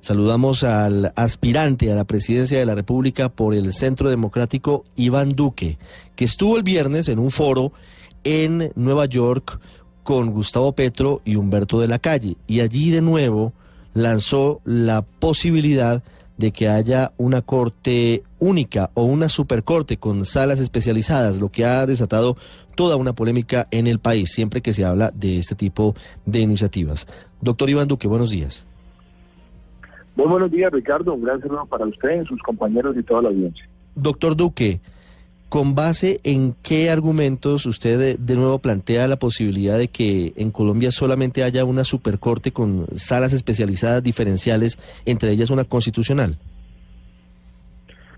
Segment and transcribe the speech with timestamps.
[0.00, 5.78] Saludamos al aspirante a la presidencia de la República por el Centro Democrático, Iván Duque,
[6.16, 7.72] que estuvo el viernes en un foro
[8.24, 9.60] en Nueva York
[10.02, 12.36] con Gustavo Petro y Humberto de la Calle.
[12.46, 13.52] Y allí de nuevo
[13.92, 16.02] lanzó la posibilidad
[16.40, 21.84] de que haya una corte única o una supercorte con salas especializadas, lo que ha
[21.84, 22.38] desatado
[22.74, 27.06] toda una polémica en el país siempre que se habla de este tipo de iniciativas.
[27.42, 28.66] Doctor Iván Duque, buenos días.
[30.20, 31.14] Muy buenos días, Ricardo.
[31.14, 33.66] Un gran saludo para usted, sus compañeros y toda la audiencia.
[33.94, 34.80] Doctor Duque,
[35.48, 40.50] ¿con base en qué argumentos usted de, de, nuevo plantea la posibilidad de que en
[40.50, 46.36] Colombia solamente haya una supercorte con salas especializadas diferenciales, entre ellas una constitucional?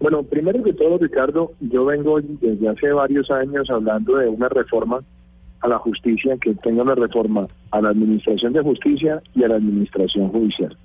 [0.01, 5.05] Bueno, primero que todo, Ricardo, yo vengo desde hace varios años hablando de una reforma
[5.61, 9.55] a la justicia que tenga una reforma a la administración de justicia y a la
[9.55, 10.77] administración judicial.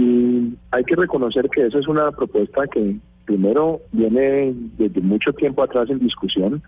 [0.00, 5.62] Y hay que reconocer que esa es una propuesta que primero viene desde mucho tiempo
[5.62, 6.62] atrás en discusión.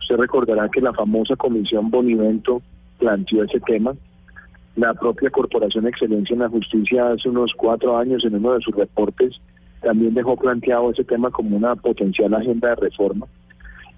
[0.00, 2.60] Usted recordará que la famosa Comisión Bonivento
[2.98, 3.94] planteó ese tema.
[4.74, 8.74] La propia Corporación Excelencia en la Justicia hace unos cuatro años en uno de sus
[8.74, 9.40] reportes
[9.80, 13.26] también dejó planteado ese tema como una potencial agenda de reforma.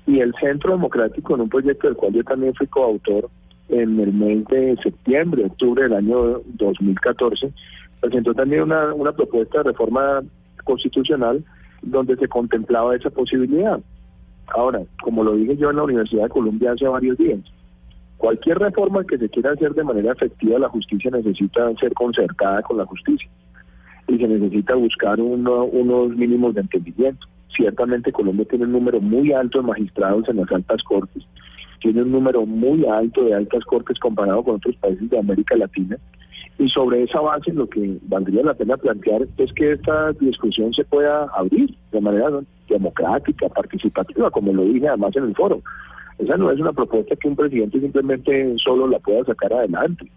[0.07, 3.31] Y el Centro Democrático, en un proyecto del cual yo también fui coautor,
[3.69, 7.51] en el mes de septiembre, octubre del año 2014,
[8.05, 10.23] presentó también una, una propuesta de reforma
[10.65, 11.45] constitucional
[11.83, 13.81] donde se contemplaba esa posibilidad.
[14.55, 17.41] Ahora, como lo dije yo en la Universidad de Colombia hace varios días,
[18.19, 22.77] cualquier reforma que se quiera hacer de manera efectiva, la justicia necesita ser concertada con
[22.77, 23.29] la justicia
[24.07, 27.27] y se necesita buscar uno, unos mínimos de entendimiento.
[27.57, 31.23] Ciertamente Colombia tiene un número muy alto de magistrados en las altas cortes,
[31.81, 35.97] tiene un número muy alto de altas cortes comparado con otros países de América Latina,
[36.59, 40.85] y sobre esa base lo que valdría la pena plantear es que esta discusión se
[40.85, 42.29] pueda abrir de manera
[42.69, 45.61] democrática, participativa, como lo dije además en el foro.
[46.19, 50.09] Esa no es una propuesta que un presidente simplemente solo la pueda sacar adelante,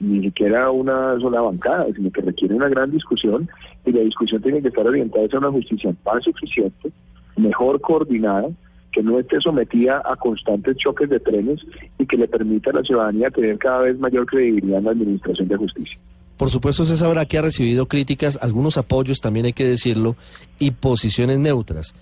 [0.00, 3.48] ni siquiera una sola bancada, sino que requiere una gran discusión
[3.84, 6.90] y la discusión tiene que estar orientada a una justicia más eficiente,
[7.36, 8.48] mejor coordinada,
[8.94, 11.60] que no esté sometida a constantes choques de trenes
[11.98, 15.48] y que le permita a la ciudadanía tener cada vez mayor credibilidad en la administración
[15.48, 15.98] de justicia.
[16.36, 20.16] Por supuesto, usted sabrá que ha recibido críticas, algunos apoyos, también hay que decirlo,
[20.58, 21.94] y posiciones neutras.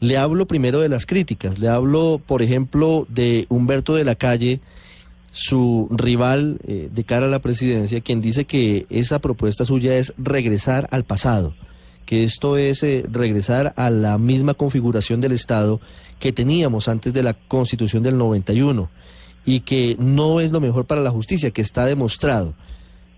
[0.00, 4.60] Le hablo primero de las críticas, le hablo, por ejemplo, de Humberto de la Calle,
[5.32, 10.12] su rival eh, de cara a la presidencia, quien dice que esa propuesta suya es
[10.18, 11.54] regresar al pasado
[12.10, 15.78] que esto es eh, regresar a la misma configuración del Estado
[16.18, 18.90] que teníamos antes de la Constitución del 91
[19.44, 22.54] y que no es lo mejor para la justicia, que está demostrado.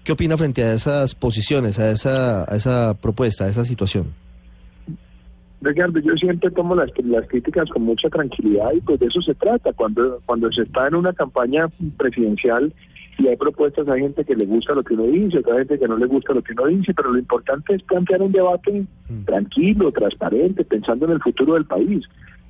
[0.04, 4.12] ¿Qué opina frente a esas posiciones, a esa, a esa propuesta, a esa situación?
[5.62, 9.32] Ricardo, yo siempre tomo las, las críticas con mucha tranquilidad y pues de eso se
[9.32, 9.72] trata.
[9.72, 11.66] Cuando, cuando se está en una campaña
[11.96, 12.70] presidencial
[13.18, 15.88] y hay propuestas, hay gente que le gusta lo que uno dice, otra gente que
[15.88, 19.24] no le gusta lo que uno dice, pero lo importante es plantear un debate mm.
[19.24, 22.04] tranquilo, transparente, pensando en el futuro del país.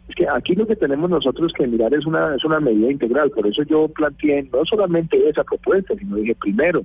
[0.09, 3.31] Es que aquí lo que tenemos nosotros que mirar es una, es una medida integral,
[3.31, 6.85] por eso yo planteé no solamente esa propuesta, sino dije primero,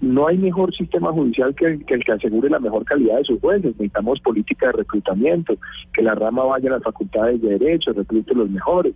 [0.00, 3.24] no hay mejor sistema judicial que el, que el, que asegure la mejor calidad de
[3.24, 3.64] sus jueces.
[3.64, 5.56] Necesitamos política de reclutamiento,
[5.92, 8.94] que la rama vaya a las facultades de derecho, reclute los mejores,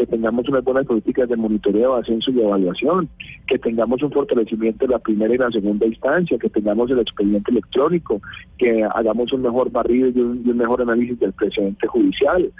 [0.00, 3.10] que tengamos unas buenas políticas de monitoreo, ascenso y evaluación,
[3.46, 7.50] que tengamos un fortalecimiento de la primera y la segunda instancia, que tengamos el expediente
[7.50, 8.22] electrónico,
[8.56, 12.50] que hagamos un mejor barrido y un, y un mejor análisis del precedente judicial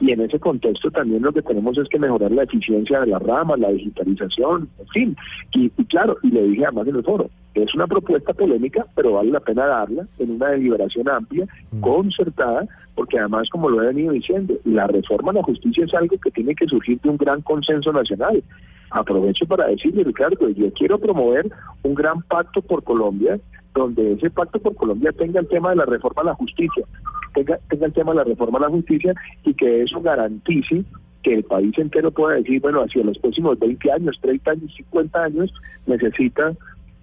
[0.00, 3.18] y en ese contexto también lo que tenemos es que mejorar la eficiencia de la
[3.18, 5.16] rama, la digitalización, en fin.
[5.52, 9.12] Y, y claro, y le dije además en el foro, es una propuesta polémica, pero
[9.12, 11.80] vale la pena darla en una deliberación amplia, mm.
[11.80, 16.16] concertada, porque además, como lo he venido diciendo, la reforma a la justicia es algo
[16.18, 18.42] que tiene que surgir de un gran consenso nacional.
[18.90, 21.50] Aprovecho para decirle, Ricardo, yo quiero promover
[21.82, 23.38] un gran pacto por Colombia,
[23.74, 26.84] donde ese pacto por Colombia tenga el tema de la reforma a la justicia,
[27.34, 29.14] tenga, tenga el tema de la reforma a la justicia
[29.44, 30.84] y que eso garantice
[31.22, 35.22] que el país entero pueda decir, bueno, hacia los próximos 20 años, 30 años, 50
[35.22, 35.54] años,
[35.86, 36.52] necesita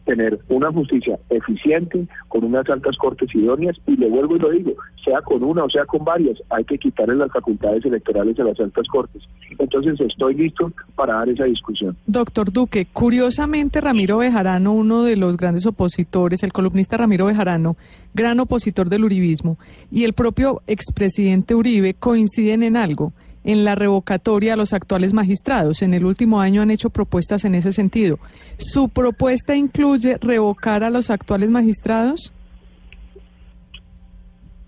[0.10, 4.74] tener una justicia eficiente, con unas altas cortes idóneas, y le vuelvo y lo digo,
[5.06, 8.60] sea con una o sea con varias, hay que quitarle las facultades electorales a las
[8.60, 9.22] altas cortes.
[9.60, 11.96] Entonces estoy listo para dar esa discusión.
[12.08, 17.76] Doctor Duque, curiosamente Ramiro Bejarano, uno de los grandes opositores, el columnista Ramiro Bejarano,
[18.16, 19.60] gran opositor del uribismo,
[19.92, 23.14] y el propio expresidente Uribe coinciden en algo
[23.52, 25.82] en la revocatoria a los actuales magistrados.
[25.82, 28.20] En el último año han hecho propuestas en ese sentido.
[28.58, 32.32] ¿Su propuesta incluye revocar a los actuales magistrados?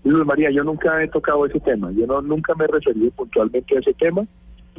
[0.02, 3.76] Luis María, yo nunca he tocado ese tema, yo no, nunca me he referido puntualmente
[3.76, 4.26] a ese tema.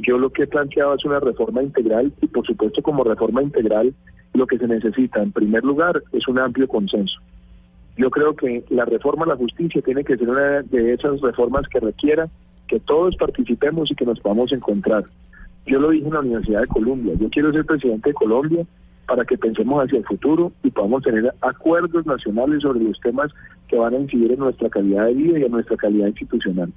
[0.06, 3.94] Yo lo que he planteado es una reforma integral y por supuesto como reforma integral
[4.34, 7.18] lo que se necesita en primer lugar es un amplio consenso.
[7.96, 11.66] Yo creo que la reforma a la justicia tiene que ser una de esas reformas
[11.68, 12.28] que requiera
[12.68, 15.04] que todos participemos y que nos podamos encontrar.
[15.66, 18.66] Yo lo dije en la Universidad de Colombia, yo quiero ser presidente de Colombia
[19.06, 23.30] para que pensemos hacia el futuro y podamos tener acuerdos nacionales sobre los temas
[23.68, 26.72] que van a incidir en nuestra calidad de vida y en nuestra calidad institucional.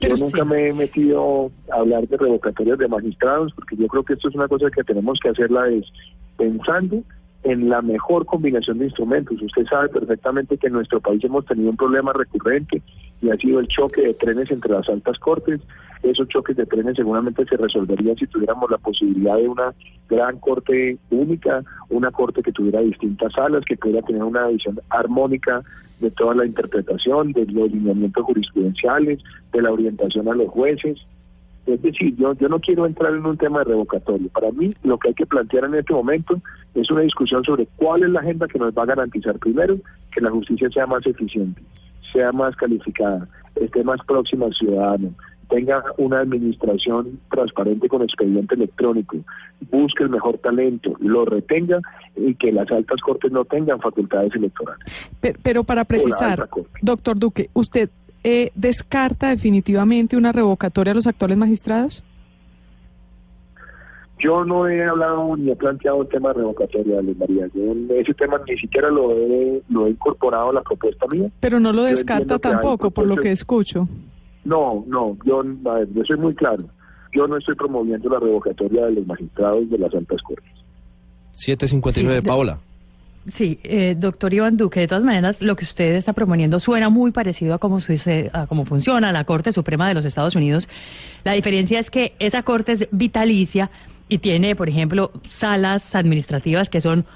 [0.00, 4.14] yo nunca me he metido a hablar de revocatorias de magistrados porque yo creo que
[4.14, 5.84] esto es una cosa que tenemos que hacerla es
[6.36, 7.02] pensando
[7.44, 9.40] en la mejor combinación de instrumentos.
[9.42, 12.82] Usted sabe perfectamente que en nuestro país hemos tenido un problema recurrente
[13.22, 15.60] y ha sido el choque de trenes entre las altas cortes.
[16.02, 19.72] Esos choques de trenes seguramente se resolverían si tuviéramos la posibilidad de una
[20.08, 25.62] gran corte única, una corte que tuviera distintas salas, que pudiera tener una visión armónica
[26.00, 29.20] de toda la interpretación, de los lineamientos jurisprudenciales,
[29.52, 30.98] de la orientación a los jueces.
[31.64, 34.28] Es decir, yo, yo no quiero entrar en un tema de revocatorio.
[34.30, 36.40] Para mí, lo que hay que plantear en este momento
[36.74, 39.78] es una discusión sobre cuál es la agenda que nos va a garantizar, primero,
[40.12, 41.62] que la justicia sea más eficiente,
[42.12, 45.12] sea más calificada, esté más próxima al ciudadano,
[45.48, 49.18] tenga una administración transparente con expediente electrónico,
[49.70, 51.80] busque el mejor talento, lo retenga
[52.16, 55.10] y que las altas cortes no tengan facultades electorales.
[55.20, 56.48] Pero, pero para precisar,
[56.80, 57.90] doctor Duque, ¿usted
[58.24, 62.02] eh, descarta definitivamente una revocatoria a los actuales magistrados?
[64.22, 67.48] Yo no he hablado ni he planteado el tema de revocatoria, de María.
[67.54, 71.28] Yo ese tema ni siquiera lo he, lo he incorporado a la propuesta mía.
[71.40, 73.88] Pero no lo descarta tampoco, por lo que escucho.
[74.44, 76.64] No, no, yo, yo soy muy claro.
[77.12, 80.52] Yo no estoy promoviendo la revocatoria de los magistrados de las altas cortes.
[81.32, 82.58] 759, sí, Paola.
[83.28, 87.10] Sí, eh, doctor Iván Duque, de todas maneras, lo que usted está proponiendo suena muy
[87.12, 87.78] parecido a cómo,
[88.32, 90.68] a cómo funciona la Corte Suprema de los Estados Unidos.
[91.24, 93.70] La diferencia es que esa Corte es vitalicia
[94.12, 97.06] y tiene, por ejemplo, salas administrativas que son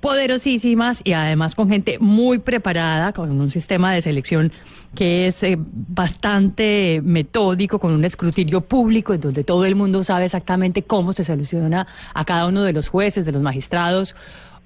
[0.00, 4.50] poderosísimas y además con gente muy preparada, con un sistema de selección
[4.96, 10.24] que es eh, bastante metódico, con un escrutinio público en donde todo el mundo sabe
[10.24, 14.16] exactamente cómo se selecciona a cada uno de los jueces, de los magistrados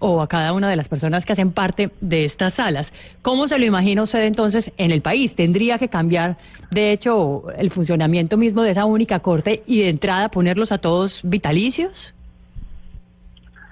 [0.06, 2.92] o a cada una de las personas que hacen parte de estas salas.
[3.22, 5.34] ¿Cómo se lo imagina usted entonces en el país?
[5.34, 6.36] ¿Tendría que cambiar,
[6.70, 11.22] de hecho, el funcionamiento mismo de esa única corte y de entrada ponerlos a todos
[11.24, 12.12] vitalicios?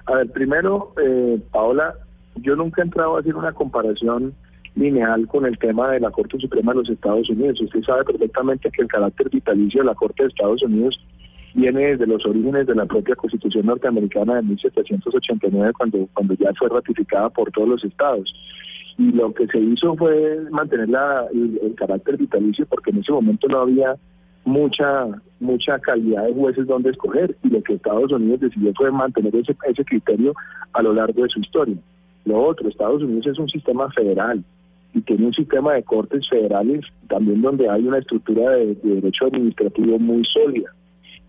[0.07, 1.93] A ver, primero, eh, Paola,
[2.37, 4.33] yo nunca he entrado a hacer una comparación
[4.75, 7.61] lineal con el tema de la Corte Suprema de los Estados Unidos.
[7.61, 10.99] Usted sabe perfectamente que el carácter vitalicio de la Corte de Estados Unidos
[11.53, 16.69] viene desde los orígenes de la propia Constitución norteamericana de 1789, cuando, cuando ya fue
[16.69, 18.33] ratificada por todos los estados.
[18.97, 23.47] Y lo que se hizo fue mantener la, el, carácter vitalicio, porque en ese momento
[23.47, 23.95] no había
[24.45, 25.07] mucha
[25.39, 29.55] mucha calidad de jueces donde escoger y lo que Estados Unidos decidió fue mantener ese,
[29.69, 30.33] ese criterio
[30.73, 31.75] a lo largo de su historia.
[32.25, 34.43] Lo otro, Estados Unidos es un sistema federal
[34.93, 39.97] y tiene un sistema de cortes federales también donde hay una estructura de derecho administrativo
[39.97, 40.69] muy sólida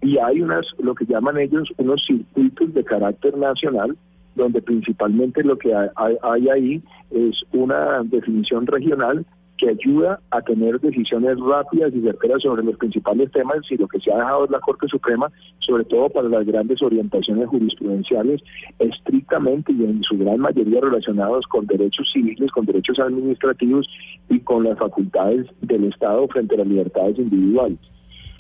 [0.04, 3.96] y hay unas, lo que llaman ellos, unos circuitos de carácter nacional,
[4.34, 5.88] donde principalmente lo que hay,
[6.22, 9.24] ahí es una definición regional
[9.56, 14.00] que ayuda a tener decisiones rápidas y certeras sobre los principales temas y lo que
[14.00, 18.42] se ha dejado es la Corte Suprema, sobre todo para las grandes orientaciones jurisprudenciales,
[18.80, 23.88] estrictamente y en su gran mayoría relacionados con derechos civiles, con derechos administrativos
[24.28, 27.78] y con las facultades del Estado frente a las libertades individuales.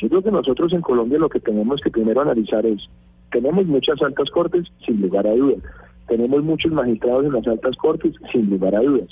[0.04, 2.90] Yo creo que nosotros en Colombia lo que tenemos que primero analizar es,
[3.32, 5.62] tenemos muchas altas cortes, sin lugar a dudas.
[6.08, 9.08] Tenemos muchos magistrados en las altas cortes, sin lugar a dudas.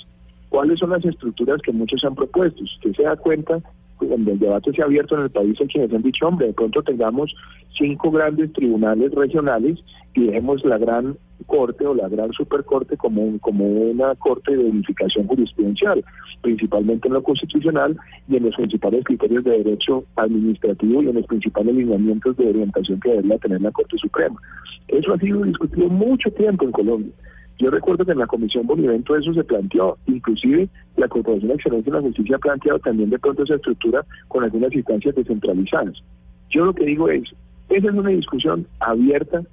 [0.49, 2.63] ¿Cuáles son las estructuras que muchos han propuesto?
[2.63, 3.59] Usted se da cuenta
[3.97, 6.53] cuando el debate se ha abierto en el país, hay quienes han dicho, hombre, de
[6.53, 7.33] pronto tengamos
[7.75, 9.79] cinco grandes tribunales regionales
[10.13, 15.27] y dejemos la gran corte o la gran supercorte como, como una corte de unificación
[15.27, 16.03] jurisprudencial,
[16.41, 17.97] principalmente en lo constitucional
[18.27, 22.99] y en los principales criterios de derecho administrativo y en los principales lineamientos de orientación
[22.99, 24.39] que debería tener la Corte Suprema.
[24.87, 27.11] Eso ha sido discutido mucho tiempo en Colombia.
[27.59, 31.89] Yo recuerdo que en la Comisión Bonivento eso se planteó, inclusive la Corporación de Excelencia
[31.89, 36.03] en la Justicia ha planteado también de pronto esa estructura con algunas instancias descentralizadas.
[36.49, 37.33] Yo lo que digo es,
[37.69, 39.43] esa es una discusión abierta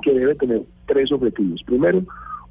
[0.00, 1.62] que debe tener tres objetivos.
[1.64, 2.02] Primero,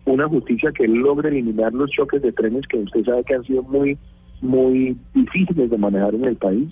[0.05, 3.63] una justicia que logre eliminar los choques de trenes que usted sabe que han sido
[3.63, 3.97] muy,
[4.41, 6.69] muy difíciles de manejar en el país.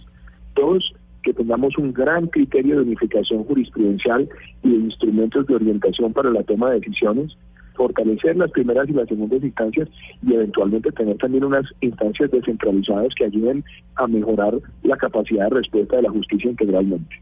[0.55, 4.27] Dos, que tengamos un gran criterio de unificación jurisprudencial
[4.63, 7.37] y de instrumentos de orientación para la toma de decisiones,
[7.75, 9.87] fortalecer las primeras y las segundas instancias
[10.21, 13.63] y eventualmente tener también unas instancias descentralizadas que ayuden
[13.95, 17.21] a mejorar la capacidad de respuesta de la justicia integralmente.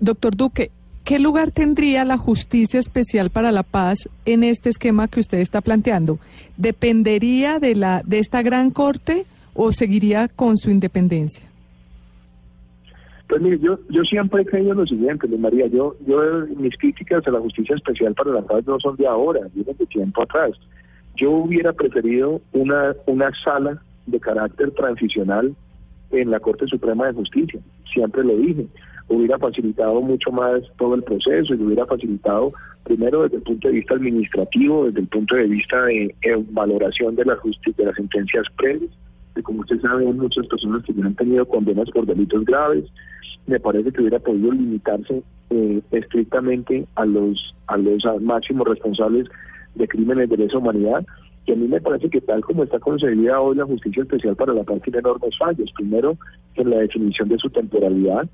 [0.00, 0.70] Doctor Duque,
[1.08, 5.62] ¿qué lugar tendría la Justicia Especial para la Paz en este esquema que usted está
[5.62, 6.18] planteando?
[6.58, 9.24] ¿Dependería de, la, de esta gran corte
[9.54, 11.48] o seguiría con su independencia?
[13.26, 16.20] Pues mire, yo, yo siempre he creído lo siguiente, Luis María, yo, yo
[16.58, 19.86] mis críticas a la Justicia Especial para la Paz no son de ahora, vienen de
[19.86, 20.50] tiempo atrás.
[21.16, 25.56] Yo hubiera preferido una, una sala de carácter transicional
[26.10, 27.60] en la Corte Suprema de Justicia,
[27.94, 28.66] siempre lo dije.
[29.08, 32.52] Hubiera facilitado mucho más todo el proceso y hubiera facilitado,
[32.84, 36.14] primero desde el punto de vista administrativo, desde el punto de vista de,
[36.50, 38.90] valoración de la justicia, de las sentencias previas,
[39.34, 42.84] de como usted sabe, muchas personas que han tenido condenas por delitos graves,
[43.46, 49.26] me parece que hubiera podido limitarse eh, estrictamente a los a los máximos responsables
[49.74, 51.06] de crímenes de lesa humanidad
[51.48, 54.52] y a mí me parece que tal como está concebida hoy la Justicia Especial para
[54.52, 55.72] la Paz tiene enormes fallos.
[55.72, 56.18] Primero,
[56.56, 58.28] en la definición de su temporalidad.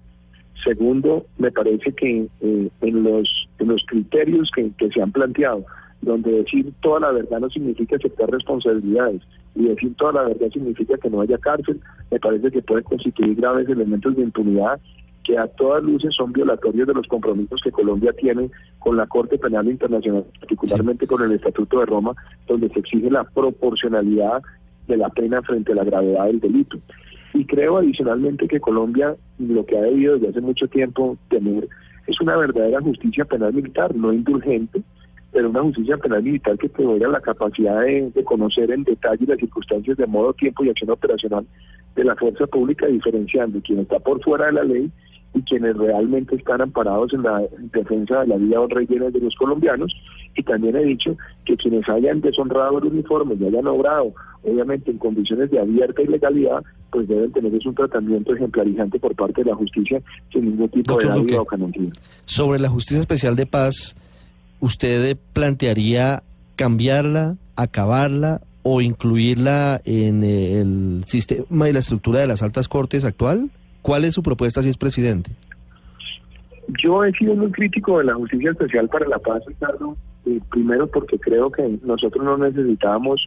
[0.64, 5.64] Segundo, me parece que eh, en los en los criterios que, que se han planteado,
[6.00, 9.22] donde decir toda la verdad no significa aceptar responsabilidades
[9.54, 11.80] y decir toda la verdad significa que no haya cárcel,
[12.10, 14.80] me parece que puede constituir graves elementos de impunidad
[15.22, 19.38] que a todas luces son violatorios de los compromisos que Colombia tiene con la Corte
[19.38, 22.14] Penal Internacional, particularmente con el Estatuto de Roma,
[22.46, 24.42] donde se exige la proporcionalidad
[24.86, 26.78] de la pena frente a la gravedad del delito.
[27.34, 31.68] Y creo adicionalmente que Colombia lo que ha debido desde hace mucho tiempo tener
[32.06, 34.82] es una verdadera justicia penal militar, no indulgente,
[35.32, 39.96] pero una justicia penal militar que tenga la capacidad de, conocer en detalle las circunstancias
[39.96, 41.44] de modo, tiempo y acción operacional
[41.96, 44.90] de la fuerza pública, diferenciando quien está por fuera de la ley
[45.34, 49.34] y quienes realmente están amparados en la defensa de la vida honra y de los
[49.34, 49.94] colombianos.
[50.36, 54.14] Y también he dicho que quienes hayan deshonrado el uniforme y hayan obrado,
[54.44, 59.50] obviamente en condiciones de abierta ilegalidad, pues deben tener un tratamiento ejemplarizante por parte de
[59.50, 60.00] la justicia
[60.32, 61.90] sin ningún tipo de daño o canonía.
[62.24, 63.96] Sobre la Justicia Especial de Paz,
[64.60, 66.22] ¿usted plantearía
[66.56, 73.50] cambiarla, acabarla o incluirla en el sistema y la estructura de las altas cortes actual?
[73.84, 75.30] ¿Cuál es su propuesta si es presidente?
[76.82, 80.86] Yo he sido muy crítico de la Justicia Especial para la Paz, Ricardo, eh, primero
[80.86, 83.20] porque creo que nosotros no necesitábamos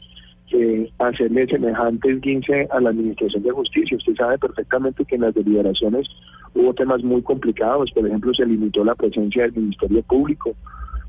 [0.51, 3.97] eh, hacerle semejantes 15 a la Administración de Justicia.
[3.97, 6.07] Usted sabe perfectamente que en las deliberaciones
[6.55, 10.55] hubo temas muy complicados, por ejemplo, se limitó la presencia del Ministerio Público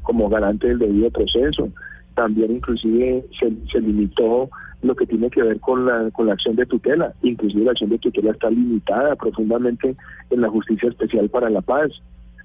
[0.03, 1.71] como garante del debido proceso,
[2.15, 4.51] también inclusive se, se limitó
[4.83, 7.13] lo que tiene que ver con la, con la acción de tutela.
[7.23, 9.97] Inclusive la acción de tutela está limitada profundamente
[10.31, 11.91] en la Justicia Especial para la Paz.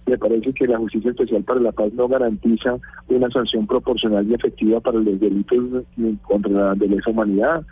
[0.06, 4.34] Me parece que la Justicia Especial para la Paz no garantiza una sanción proporcional y
[4.34, 5.86] efectiva para los delitos
[6.24, 7.64] contra la de lesa humanidad.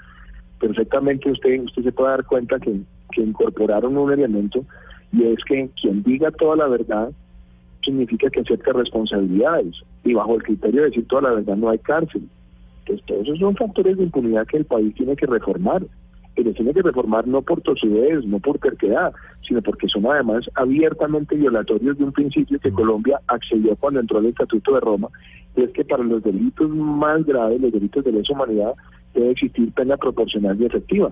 [0.60, 4.64] Perfectamente usted, usted se puede dar cuenta que, que incorporaron un elemento
[5.12, 7.12] y es que quien diga toda la verdad
[7.84, 11.80] significa que acepta responsabilidades y bajo el criterio de decir toda la verdad no hay
[11.80, 12.30] cárcel.
[12.82, 15.84] Entonces, todos esos son factores de impunidad que el país tiene que reformar.
[16.36, 19.12] Y lo tiene que reformar no por tosudez, no por terquedad,
[19.46, 24.28] sino porque son además abiertamente violatorios de un principio que Colombia accedió cuando entró el
[24.28, 25.10] Estatuto de Roma,
[25.58, 28.74] y es que para los delitos más graves, los delitos de lesa humanidad,
[29.14, 31.12] debe existir pena proporcional y efectiva.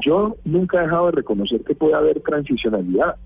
[0.00, 3.16] Yo nunca he dejado de reconocer que puede haber transicionalidad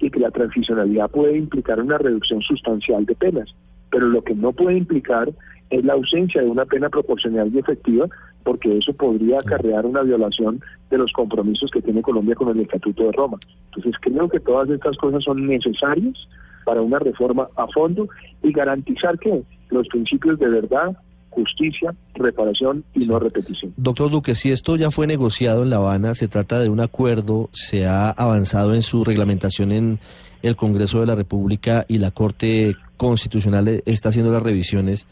[0.00, 3.54] y que la transicionalidad puede implicar una reducción sustancial de penas,
[3.90, 5.30] pero lo que no puede implicar
[5.74, 8.06] es la ausencia de una pena proporcional y efectiva,
[8.42, 13.04] porque eso podría acarrear una violación de los compromisos que tiene Colombia con el Estatuto
[13.04, 13.38] de Roma.
[13.66, 16.28] Entonces creo que todas estas cosas son necesarias
[16.64, 18.08] para una reforma a fondo
[18.42, 20.96] y garantizar que los principios de verdad,
[21.30, 23.72] justicia, reparación y no repetición.
[23.76, 27.48] Doctor Duque, si esto ya fue negociado en La Habana, se trata de un acuerdo,
[27.52, 29.98] se ha avanzado en su reglamentación en
[30.42, 35.06] el Congreso de la República y la Corte Constitucional está haciendo las revisiones.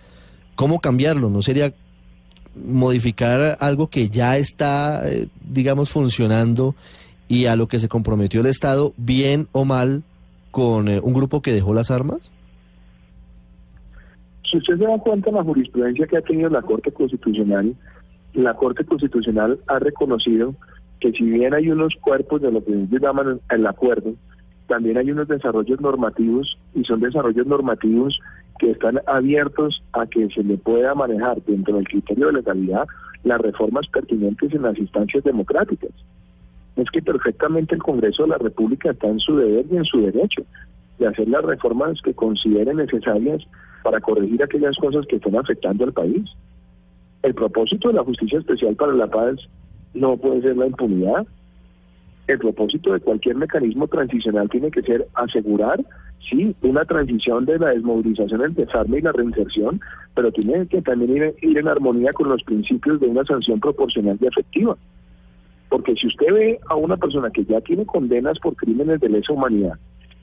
[0.63, 1.29] ¿Cómo cambiarlo?
[1.29, 1.73] ¿No sería
[2.55, 6.77] modificar algo que ya está, eh, digamos, funcionando
[7.27, 10.05] y a lo que se comprometió el Estado, bien o mal,
[10.53, 12.31] con eh, un grupo que dejó las armas?
[14.45, 17.75] si usted se da cuenta de la jurisprudencia que ha tenido la Corte Constitucional,
[18.33, 20.55] la Corte Constitucional ha reconocido
[21.01, 24.15] que si bien hay unos cuerpos de lo que ellos llaman el acuerdo,
[24.69, 28.21] también hay unos desarrollos normativos y son desarrollos normativos
[28.63, 32.87] que están abiertos a que se le pueda manejar dentro del criterio de legalidad
[33.25, 35.91] las reformas pertinentes en las instancias democráticas.
[36.77, 40.01] Es que perfectamente el Congreso de la República está en su deber y en su
[40.03, 40.45] derecho
[41.01, 43.43] de hacer las reformas que consideren necesarias
[43.83, 46.31] para corregir aquellas cosas que están afectando al país.
[47.25, 49.41] El propósito de la Justicia Especial para la Paz
[49.93, 51.27] no puede ser la impunidad.
[52.29, 55.85] El propósito de cualquier mecanismo transicional tiene que ser asegurar,
[56.29, 59.81] sí, una transición de la desmovilización, el desarme y la reinserción,
[60.15, 64.19] pero tiene que también ir, ir en armonía con los principios de una sanción proporcional
[64.21, 64.77] y efectiva.
[65.69, 69.33] Porque si usted ve a una persona que ya tiene condenas por crímenes de lesa
[69.33, 69.79] humanidad,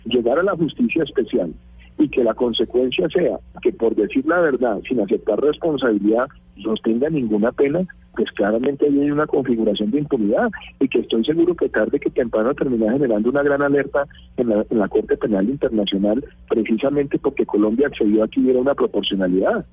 [0.05, 1.53] llegar a la justicia especial
[1.97, 7.09] y que la consecuencia sea que por decir la verdad, sin aceptar responsabilidad, no tenga
[7.09, 7.85] ninguna pena,
[8.15, 10.49] pues claramente hay una configuración de impunidad
[10.79, 14.05] y que estoy seguro que tarde que temprano termina generando una gran alerta
[14.37, 18.75] en la, en la Corte Penal Internacional, precisamente porque Colombia accedió a que hubiera una
[18.75, 19.65] proporcionalidad.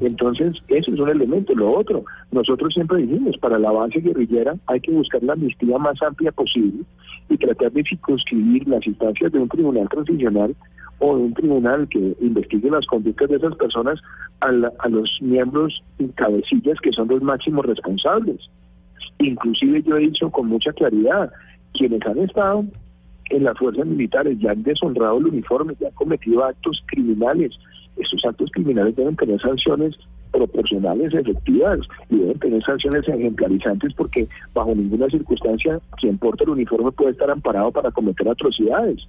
[0.00, 1.54] Entonces, eso es un elemento.
[1.54, 6.00] Lo otro, nosotros siempre dijimos, para la base guerrillera hay que buscar la amnistía más
[6.02, 6.84] amplia posible
[7.28, 10.54] y tratar de circunscribir las instancias de un tribunal transicional
[10.98, 14.00] o de un tribunal que investigue las conductas de esas personas
[14.40, 15.82] a, a los miembros
[16.14, 18.50] cabecillas que son los máximos responsables.
[19.18, 21.30] Inclusive yo he dicho con mucha claridad,
[21.72, 22.64] quienes han estado
[23.30, 27.58] en las fuerzas militares ya han deshonrado el uniforme, ya han cometido actos criminales,
[27.98, 29.96] estos actos criminales deben tener sanciones
[30.32, 36.92] proporcionales, efectivas, y deben tener sanciones ejemplarizantes porque bajo ninguna circunstancia quien porta el uniforme
[36.92, 39.06] puede estar amparado para cometer atrocidades.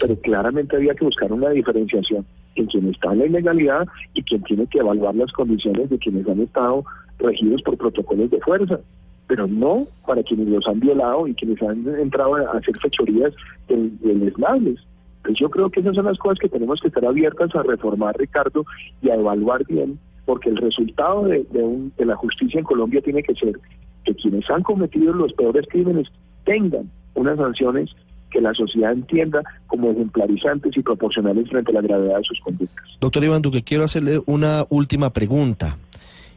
[0.00, 4.42] Pero claramente había que buscar una diferenciación en quien está en la ilegalidad y quien
[4.42, 6.84] tiene que evaluar las condiciones de quienes han estado
[7.18, 8.80] regidos por protocolos de fuerza
[9.28, 13.32] pero no para quienes los han violado y quienes han entrado a hacer fechorías
[13.68, 14.80] deleznables.
[15.22, 18.16] Pues yo creo que esas son las cosas que tenemos que estar abiertas a reformar,
[18.16, 18.64] Ricardo,
[19.02, 23.34] y a evaluar bien, porque el resultado de, de, la justicia en Colombia tiene que
[23.34, 23.58] ser
[24.04, 26.08] que quienes han cometido los peores crímenes
[26.44, 27.90] tengan unas sanciones
[28.30, 32.84] que la sociedad entienda como ejemplarizantes y proporcionales frente a la gravedad de sus conductas.
[33.00, 35.78] Doctor Iván Duque, quiero hacerle una última pregunta.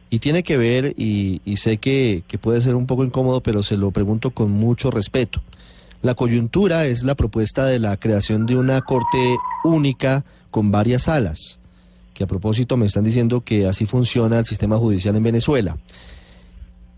[0.08, 3.90] Y tiene que ver, y, sé que puede ser un poco incómodo, pero se lo
[3.92, 5.40] pregunto con mucho respeto.
[6.02, 11.60] La coyuntura es la propuesta de la creación de una corte única con varias salas,
[12.12, 15.78] que a propósito me están diciendo que así funciona el sistema judicial en Venezuela.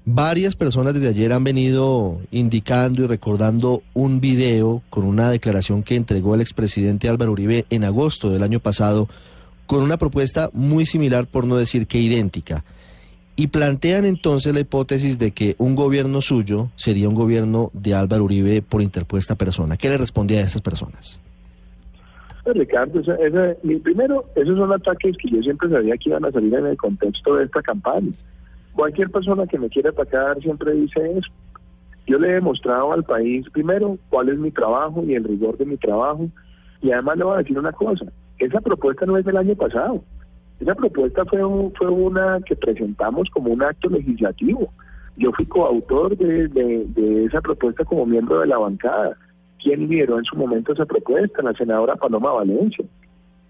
[0.07, 5.97] Varias personas desde ayer han venido indicando y recordando un video con una declaración que
[5.97, 9.11] entregó el expresidente Álvaro Uribe en agosto del año pasado,
[9.67, 12.65] con una propuesta muy similar, por no decir que idéntica
[13.37, 18.25] y plantean entonces la hipótesis de que un gobierno suyo sería un gobierno de Álvaro
[18.25, 19.77] Uribe por interpuesta persona.
[19.77, 21.21] ¿Qué le respondía a esas personas?
[22.45, 23.01] Pues, Ricardo,
[23.83, 27.37] primero, esos son ataques que yo siempre sabía que iban a salir en el contexto
[27.37, 28.13] de esta campaña.
[28.75, 31.31] Cualquier persona que me quiera atacar siempre dice eso.
[32.07, 35.65] Yo le he demostrado al país, primero, cuál es mi trabajo y el rigor de
[35.65, 36.29] mi trabajo,
[36.83, 38.05] y además le voy a decir una cosa,
[38.39, 40.05] esa propuesta no es del año pasado,
[40.61, 44.73] esa propuesta fue, una que presentamos como un acto legislativo.
[45.17, 49.17] Yo fui coautor de, de, esa propuesta como miembro de la bancada.
[49.63, 51.43] ¿Quién lideró en su momento esa propuesta?
[51.43, 52.85] La senadora Paloma Valencia.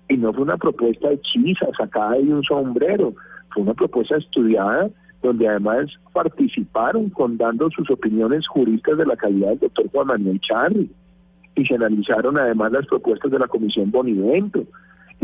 [0.09, 3.15] Y no fue una propuesta hechiza, sacada de un sombrero.
[3.51, 4.89] Fue una propuesta estudiada
[5.23, 10.41] donde además participaron con dando sus opiniones juristas de la calidad del doctor Juan Manuel
[10.41, 10.91] Charri.
[11.55, 14.67] Y se analizaron además las propuestas de la Comisión Bonivento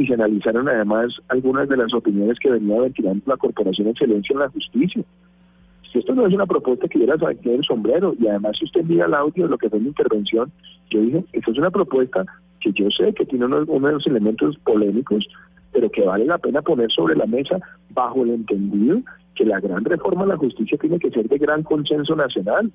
[0.01, 4.39] y se analizaron además algunas de las opiniones que venía ventilando la Corporación Excelencia en
[4.39, 5.05] la Justicia.
[5.93, 8.83] Si esto no es una propuesta que hubiera salido el sombrero, y además si usted
[8.85, 10.51] mira el audio de lo que fue mi intervención,
[10.89, 12.25] yo dije, esto es una propuesta
[12.61, 15.29] que yo sé que tiene unos, unos elementos polémicos,
[15.71, 17.59] pero que vale la pena poner sobre la mesa
[17.91, 19.03] bajo el entendido
[19.35, 22.73] que la gran reforma de la justicia tiene que ser de gran consenso nacional.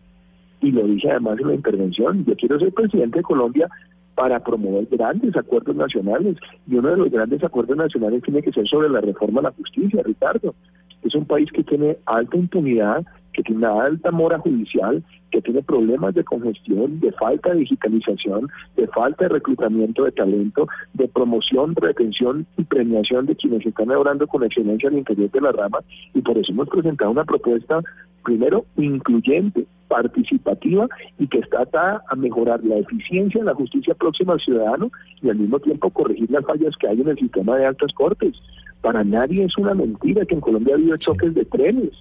[0.61, 3.67] Y lo dije además en la intervención, yo quiero ser presidente de Colombia
[4.15, 6.37] para promover grandes acuerdos nacionales.
[6.67, 9.51] Y uno de los grandes acuerdos nacionales tiene que ser sobre la reforma a la
[9.51, 10.55] justicia, Ricardo.
[11.03, 15.61] Es un país que tiene alta impunidad, que tiene una alta mora judicial, que tiene
[15.61, 21.75] problemas de congestión, de falta de digitalización, de falta de reclutamiento de talento, de promoción,
[21.75, 25.79] retención y premiación de quienes están obrando con excelencia al interior de la rama.
[26.13, 27.81] Y por eso hemos presentado una propuesta,
[28.23, 30.87] primero, incluyente, participativa
[31.19, 35.29] y que está atada a mejorar la eficiencia de la justicia próxima al ciudadano y
[35.29, 38.35] al mismo tiempo corregir las fallas que hay en el sistema de altas cortes.
[38.81, 41.91] Para nadie es una mentira que en Colombia ha habido choques de trenes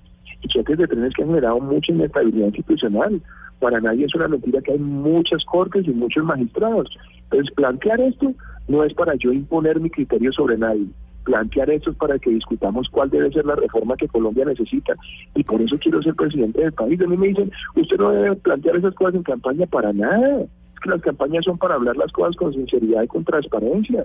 [0.42, 3.23] y choques de trenes que han generado mucha inestabilidad institucional.
[3.61, 6.90] Para nadie es una mentira que hay muchas cortes y muchos magistrados.
[7.25, 8.35] Entonces, plantear esto
[8.68, 10.87] no es para yo imponer mi criterio sobre nadie.
[11.25, 14.95] Plantear esto es para que discutamos cuál debe ser la reforma que Colombia necesita.
[15.35, 17.01] Y por eso quiero ser presidente del país.
[17.01, 20.41] A mí me dicen, usted no debe plantear esas cosas en campaña para nada.
[20.43, 24.05] Es que las campañas son para hablar las cosas con sinceridad y con transparencia.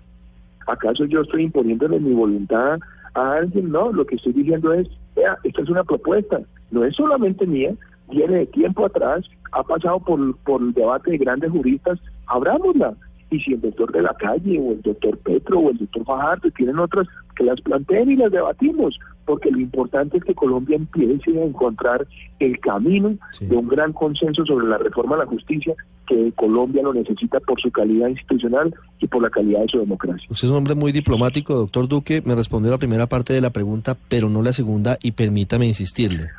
[0.67, 2.79] ¿Acaso yo estoy imponiéndole mi voluntad
[3.15, 3.71] a alguien?
[3.71, 6.39] No, lo que estoy diciendo es, vea, esta es una propuesta,
[6.71, 7.73] no es solamente mía,
[8.09, 12.93] viene de tiempo atrás, ha pasado por, por el debate de grandes juristas, abrámosla.
[13.31, 16.49] Y si el doctor de la calle o el doctor Petro o el doctor Fajardo
[16.51, 21.39] tienen otras, que las planteen y las debatimos, porque lo importante es que Colombia empiece
[21.39, 22.07] a encontrar
[22.39, 25.75] el camino de un gran consenso sobre la reforma a la justicia
[26.07, 30.27] que Colombia lo necesita por su calidad institucional y por la calidad de su democracia.
[30.29, 32.23] Usted es un hombre muy diplomático, doctor Duque.
[32.25, 36.29] Me respondió la primera parte de la pregunta, pero no la segunda, y permítame insistirle.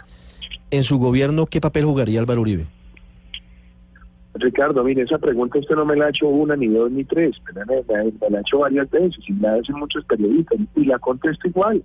[0.73, 2.67] En su gobierno, ¿qué papel jugaría Álvaro Uribe?
[4.35, 7.37] Ricardo, mire, esa pregunta usted no me la ha hecho una, ni dos, ni tres,
[7.55, 11.49] me, la ha hecho varias veces y me la hacen muchos periodistas y la contesto
[11.49, 11.83] igual,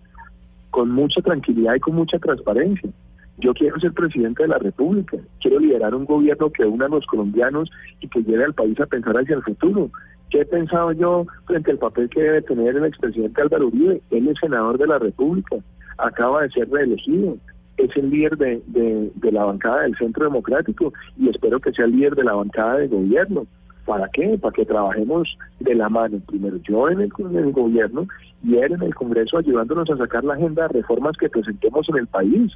[0.69, 2.89] con mucha tranquilidad y con mucha transparencia.
[3.37, 7.05] Yo quiero ser presidente de la República, quiero liderar un gobierno que una a los
[7.07, 9.89] colombianos y que lleve al país a pensar hacia el futuro.
[10.29, 14.01] ¿Qué he pensado yo frente al papel que debe tener el expresidente Álvaro Uribe?
[14.11, 15.57] Él es senador de la República,
[15.97, 17.37] acaba de ser reelegido,
[17.77, 22.15] es el líder de, la bancada del Centro Democrático y espero que sea el líder
[22.15, 23.47] de la bancada de gobierno.
[23.85, 24.37] ¿Para qué?
[24.39, 28.07] Para que trabajemos de la mano, primero yo en el, en el gobierno
[28.43, 31.97] y él en el Congreso ayudándonos a sacar la agenda de reformas que presentemos en
[31.97, 32.53] el país.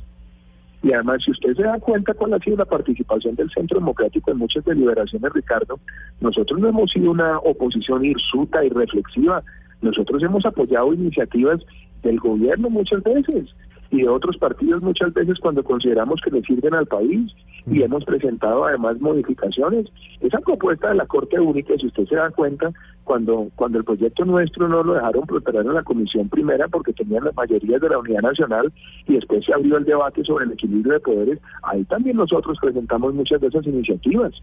[0.82, 4.32] Y además, si usted se da cuenta cuál ha sido la participación del Centro Democrático
[4.32, 5.78] en muchas deliberaciones, Ricardo,
[6.22, 9.44] nosotros no hemos sido una oposición hirsuta y reflexiva.
[9.82, 11.60] Nosotros hemos apoyado iniciativas
[12.02, 13.54] del gobierno muchas veces
[13.92, 17.34] y de otros partidos muchas veces cuando consideramos que le sirven al país
[17.66, 17.84] y mm.
[17.84, 19.88] hemos presentado además modificaciones.
[20.20, 22.72] Esa propuesta de la Corte Única, si usted se da cuenta,
[23.04, 27.24] cuando, cuando el proyecto nuestro no lo dejaron prosperar en la Comisión Primera porque tenían
[27.24, 28.72] las mayorías de la Unidad Nacional
[29.08, 33.14] y después se abrió el debate sobre el equilibrio de poderes, ahí también nosotros presentamos
[33.16, 34.34] muchas de esas iniciativas.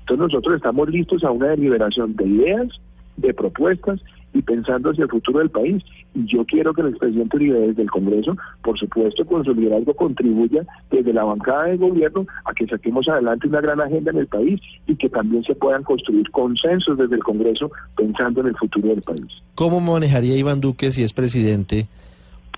[0.00, 2.68] Entonces nosotros estamos listos a una deliberación de ideas,
[3.16, 4.00] de propuestas
[4.34, 5.82] y pensando hacia el futuro del país.
[6.14, 9.94] Y yo quiero que el expresidente Uribe desde el Congreso, por supuesto, con su liderazgo
[9.94, 14.26] contribuya desde la bancada del gobierno a que saquemos adelante una gran agenda en el
[14.26, 18.88] país y que también se puedan construir consensos desde el Congreso pensando en el futuro
[18.88, 19.26] del país.
[19.54, 21.86] ¿Cómo manejaría Iván Duque si es presidente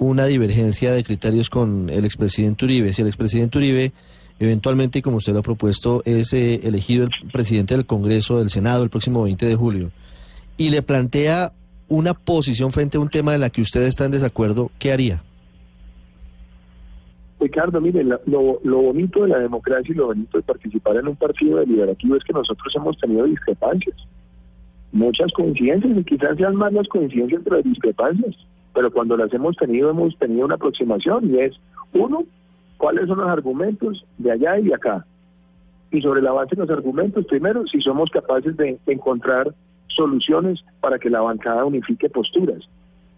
[0.01, 2.93] una divergencia de criterios con el expresidente Uribe?
[2.93, 3.93] Si el expresidente Uribe
[4.39, 8.83] eventualmente, como usted lo ha propuesto, es eh, elegido el presidente del Congreso, del Senado,
[8.83, 9.91] el próximo 20 de julio,
[10.57, 11.53] y le plantea
[11.89, 15.23] una posición frente a un tema en la que usted está en desacuerdo, ¿qué haría?
[17.39, 21.59] Ricardo, mire, lo, bonito de la democracia y lo bonito de participar en un partido
[21.59, 23.97] deliberativo es que nosotros hemos tenido discrepancias,
[24.91, 28.35] muchas coincidencias y quizás sean más las coincidencias entre las discrepancias,
[28.75, 31.55] pero cuando las hemos tenido hemos tenido una aproximación y es,
[31.93, 32.25] uno,
[32.79, 35.07] cuáles son los argumentos de allá y de acá.
[35.91, 39.55] Y sobre la base de los argumentos, primero, si somos capaces de encontrar
[39.89, 42.69] soluciones para que la bancada unifique posturas.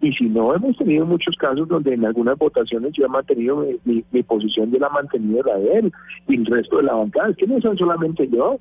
[0.01, 4.23] Y si no, hemos tenido muchos casos donde en algunas votaciones yo he mantenido mi,
[4.23, 5.93] posición, yo la he mantenido la de él
[6.29, 7.31] y el resto de la bancada.
[7.31, 8.61] Es que no son solamente yo,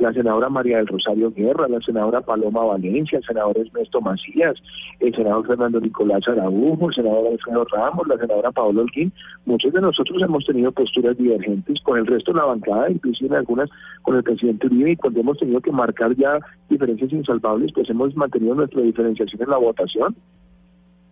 [0.00, 4.54] la senadora María del Rosario Guerra, la senadora Paloma Valencia, el senador Ernesto Macías,
[4.98, 9.12] el senador Fernando Nicolás Araújo, el senador Alfredo Ramos, la senadora Paola Olquín.
[9.44, 13.68] Muchos de nosotros hemos tenido posturas divergentes con el resto de la bancada, inclusive algunas
[14.02, 18.16] con el presidente Uribe, y cuando hemos tenido que marcar ya diferencias insalvables, pues hemos
[18.16, 20.16] mantenido nuestra diferenciación en la votación.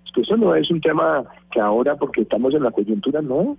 [0.06, 3.58] Es que eso no es un tema que ahora, porque estamos en la coyuntura, no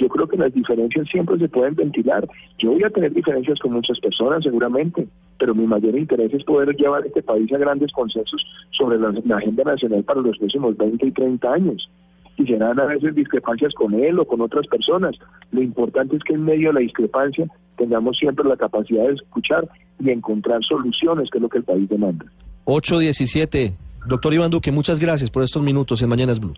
[0.00, 2.26] yo creo que las diferencias siempre se pueden ventilar.
[2.58, 5.06] Yo voy a tener diferencias con muchas personas seguramente,
[5.38, 9.64] pero mi mayor interés es poder llevar este país a grandes consensos sobre la, agenda
[9.64, 11.90] nacional para los próximos 20 y 30 años.
[12.38, 15.16] Y serán a veces discrepancias con él o con otras personas.
[15.52, 19.68] Lo importante es que en medio de la discrepancia tengamos siempre la capacidad de escuchar
[19.98, 22.24] y encontrar soluciones, que es lo que el país demanda.
[22.64, 23.74] 817.
[24.06, 26.54] Doctor Iván Duque, muchas gracias por estos minutos en Mañanas Blue.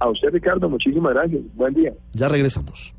[0.00, 1.42] A usted, Ricardo, muchísimas gracias.
[1.54, 1.92] Buen día.
[2.12, 2.94] Ya regresamos.